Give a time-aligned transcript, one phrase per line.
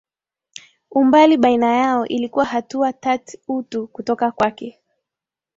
[0.91, 4.79] Umbali baina yao ilikuwa hatua tat utu kutoka kwake